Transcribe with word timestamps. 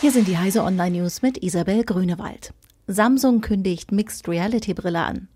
Hier 0.00 0.12
sind 0.12 0.28
die 0.28 0.38
Heise 0.38 0.62
Online 0.62 1.00
News 1.00 1.22
mit 1.22 1.42
Isabel 1.42 1.82
Grünewald. 1.82 2.54
Samsung 2.86 3.40
kündigt 3.40 3.90
Mixed 3.90 4.28
Reality 4.28 4.72
Brille 4.72 5.00
an. 5.00 5.26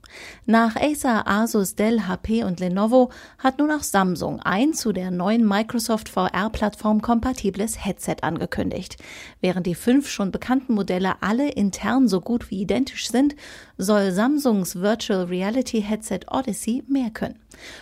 Nach 0.46 0.76
Acer, 0.76 1.26
Asus, 1.26 1.74
Dell, 1.74 2.06
HP 2.06 2.44
und 2.44 2.60
Lenovo 2.60 3.10
hat 3.38 3.58
nun 3.58 3.70
auch 3.70 3.82
Samsung 3.82 4.40
ein 4.40 4.74
zu 4.74 4.92
der 4.92 5.10
neuen 5.10 5.46
Microsoft 5.46 6.08
VR-Plattform 6.08 7.00
kompatibles 7.02 7.84
Headset 7.84 8.16
angekündigt. 8.22 8.96
Während 9.40 9.66
die 9.66 9.74
fünf 9.74 10.08
schon 10.08 10.32
bekannten 10.32 10.74
Modelle 10.74 11.22
alle 11.22 11.50
intern 11.50 12.08
so 12.08 12.20
gut 12.20 12.50
wie 12.50 12.62
identisch 12.62 13.08
sind, 13.08 13.36
soll 13.78 14.12
Samsungs 14.12 14.76
Virtual 14.76 15.24
Reality 15.24 15.82
Headset 15.82 16.20
Odyssey 16.30 16.82
mehr 16.86 17.10
können. 17.10 17.38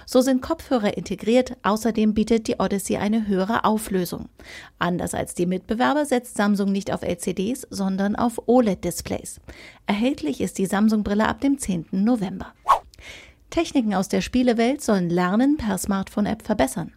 So 0.07 0.21
sind 0.21 0.43
Kopfhörer 0.43 0.97
integriert, 0.97 1.57
außerdem 1.63 2.15
bietet 2.15 2.49
die 2.49 2.57
Odyssey 2.59 2.97
eine 2.97 3.27
höhere 3.27 3.65
Auflösung. 3.65 4.29
Anders 4.79 5.15
als 5.15 5.35
die 5.35 5.47
Mitbewerber 5.47 6.05
setzt 6.07 6.37
Samsung 6.37 6.73
nicht 6.73 6.93
auf 6.93 7.03
LCDs, 7.03 7.67
sondern 7.71 8.17
auf 8.17 8.43
OLED-Displays. 8.47 9.41
Erhältlich 9.87 10.41
ist 10.41 10.59
die 10.59 10.67
Samsung-Brille 10.67 11.27
ab 11.27 11.41
dem 11.41 11.59
10. 11.59 11.87
November. 11.91 12.20
Techniken 13.51 13.95
aus 13.95 14.09
der 14.09 14.21
Spielewelt 14.21 14.83
sollen 14.83 15.11
Lernen 15.11 15.57
per 15.57 15.77
Smartphone-App 15.77 16.43
verbessern. 16.43 16.93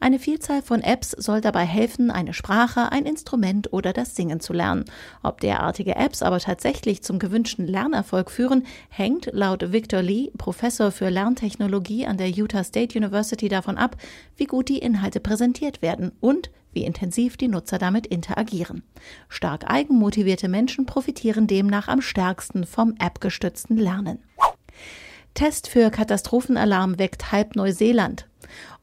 Eine 0.00 0.18
Vielzahl 0.18 0.62
von 0.62 0.80
Apps 0.82 1.10
soll 1.10 1.40
dabei 1.40 1.64
helfen, 1.64 2.10
eine 2.10 2.34
Sprache, 2.34 2.92
ein 2.92 3.04
Instrument 3.04 3.72
oder 3.72 3.92
das 3.92 4.14
Singen 4.14 4.40
zu 4.40 4.52
lernen. 4.52 4.84
Ob 5.22 5.40
derartige 5.40 5.96
Apps 5.96 6.22
aber 6.22 6.38
tatsächlich 6.38 7.02
zum 7.02 7.18
gewünschten 7.18 7.66
Lernerfolg 7.66 8.30
führen, 8.30 8.64
hängt 8.88 9.28
laut 9.32 9.72
Victor 9.72 10.02
Lee, 10.02 10.30
Professor 10.38 10.92
für 10.92 11.08
Lerntechnologie 11.08 12.06
an 12.06 12.16
der 12.16 12.30
Utah 12.30 12.64
State 12.64 12.96
University, 12.96 13.48
davon 13.48 13.76
ab, 13.76 13.96
wie 14.36 14.46
gut 14.46 14.68
die 14.68 14.78
Inhalte 14.78 15.20
präsentiert 15.20 15.82
werden 15.82 16.12
und 16.20 16.50
wie 16.72 16.84
intensiv 16.84 17.36
die 17.36 17.48
Nutzer 17.48 17.78
damit 17.78 18.06
interagieren. 18.06 18.82
Stark 19.28 19.64
eigenmotivierte 19.68 20.48
Menschen 20.48 20.84
profitieren 20.84 21.46
demnach 21.46 21.88
am 21.88 22.02
stärksten 22.02 22.66
vom 22.66 22.94
appgestützten 22.98 23.78
Lernen. 23.78 24.18
Test 25.36 25.68
für 25.68 25.90
Katastrophenalarm 25.90 26.98
weckt 26.98 27.30
halb 27.30 27.56
Neuseeland. 27.56 28.26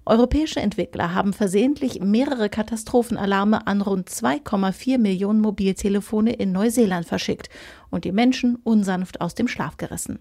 Europäische 0.06 0.60
Entwickler 0.60 1.16
haben 1.16 1.34
versehentlich 1.34 2.00
mehrere 2.00 2.48
Katastrophenalarme 2.48 3.66
an 3.66 3.82
rund 3.82 4.08
2,4 4.08 5.00
Millionen 5.00 5.42
Mobiltelefone 5.42 6.32
in 6.32 6.52
Neuseeland 6.52 7.08
verschickt 7.08 7.50
und 7.90 8.06
die 8.06 8.12
Menschen 8.12 8.58
unsanft 8.64 9.20
aus 9.20 9.34
dem 9.34 9.48
Schlaf 9.48 9.78
gerissen. 9.78 10.20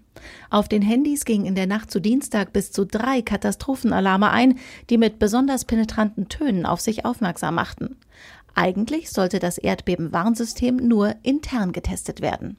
Auf 0.49 0.67
den 0.67 0.81
Handys 0.81 1.23
gingen 1.25 1.45
in 1.45 1.53
der 1.53 1.67
Nacht 1.67 1.91
zu 1.91 1.99
Dienstag 1.99 2.51
bis 2.51 2.71
zu 2.71 2.83
drei 2.83 3.21
Katastrophenalarme 3.21 4.31
ein, 4.31 4.57
die 4.89 4.97
mit 4.97 5.19
besonders 5.19 5.65
penetranten 5.65 6.29
Tönen 6.29 6.65
auf 6.65 6.81
sich 6.81 7.05
aufmerksam 7.05 7.53
machten. 7.53 7.95
Eigentlich 8.55 9.11
sollte 9.11 9.37
das 9.37 9.59
Erdbebenwarnsystem 9.59 10.77
nur 10.77 11.13
intern 11.21 11.73
getestet 11.73 12.21
werden. 12.21 12.57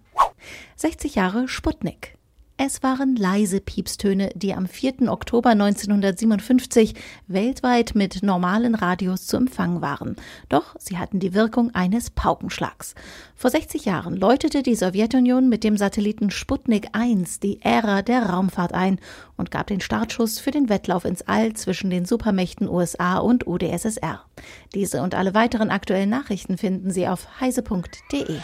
60 0.76 1.16
Jahre 1.16 1.48
Sputnik. 1.48 2.16
Es 2.56 2.84
waren 2.84 3.16
leise 3.16 3.60
Piepstöne, 3.60 4.30
die 4.36 4.54
am 4.54 4.68
4. 4.68 5.10
Oktober 5.10 5.50
1957 5.50 6.94
weltweit 7.26 7.96
mit 7.96 8.22
normalen 8.22 8.76
Radios 8.76 9.26
zu 9.26 9.36
empfangen 9.36 9.82
waren. 9.82 10.14
Doch 10.48 10.76
sie 10.78 10.96
hatten 10.96 11.18
die 11.18 11.34
Wirkung 11.34 11.74
eines 11.74 12.10
Paukenschlags. 12.10 12.94
Vor 13.34 13.50
60 13.50 13.86
Jahren 13.86 14.16
läutete 14.16 14.62
die 14.62 14.76
Sowjetunion 14.76 15.48
mit 15.48 15.64
dem 15.64 15.76
Satelliten 15.76 16.30
Sputnik 16.30 16.90
1 16.92 17.40
die 17.40 17.60
Ära 17.60 18.02
der 18.02 18.26
Raumfahrt 18.26 18.72
ein 18.72 19.00
und 19.36 19.50
gab 19.50 19.66
den 19.66 19.80
Startschuss 19.80 20.38
für 20.38 20.52
den 20.52 20.68
Wettlauf 20.68 21.04
ins 21.04 21.22
All 21.22 21.54
zwischen 21.54 21.90
den 21.90 22.04
Supermächten 22.04 22.68
USA 22.68 23.18
und 23.18 23.48
UdSSR. 23.48 24.24
Diese 24.74 25.02
und 25.02 25.16
alle 25.16 25.34
weiteren 25.34 25.70
aktuellen 25.70 26.10
Nachrichten 26.10 26.56
finden 26.56 26.92
Sie 26.92 27.08
auf 27.08 27.40
heise.de. 27.40 28.38